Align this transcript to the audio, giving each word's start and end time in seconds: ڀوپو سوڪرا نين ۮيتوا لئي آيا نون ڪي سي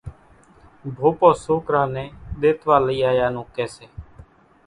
ڀوپو 0.95 1.29
سوڪرا 1.43 1.83
نين 1.93 2.09
ۮيتوا 2.39 2.77
لئي 2.85 2.99
آيا 3.11 3.27
نون 3.33 3.47
ڪي 3.55 3.65
سي 3.75 3.85